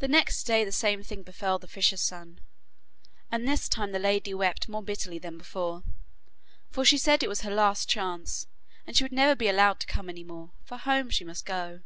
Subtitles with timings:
[0.00, 2.40] The next day the same thing befell the fisher's son,
[3.30, 5.84] and this time the lady wept more bitterly than before,
[6.68, 8.46] for she said it was the last chance,
[8.86, 11.80] and she would never be allowed to come any more, for home she must go.